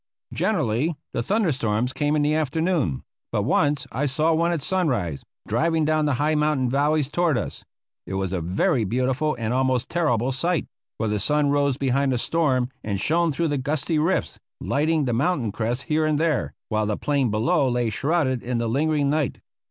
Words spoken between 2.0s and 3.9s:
in the afternoon, but once